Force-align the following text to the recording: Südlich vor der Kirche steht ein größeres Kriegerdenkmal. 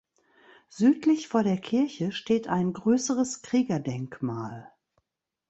Südlich 0.67 1.27
vor 1.27 1.43
der 1.43 1.59
Kirche 1.59 2.11
steht 2.11 2.47
ein 2.47 2.73
größeres 2.73 3.43
Kriegerdenkmal. 3.43 4.71